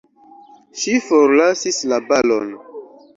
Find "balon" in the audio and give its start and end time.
2.09-2.49